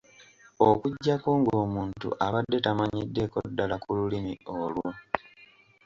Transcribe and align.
Okuggyako 0.69 1.29
ng'omuntu 1.41 2.07
abadde 2.25 2.57
tamanyiddeeko 2.65 3.37
ddala 3.49 3.75
ku 3.83 3.89
lulumi 3.97 4.33
olwo. 4.59 4.89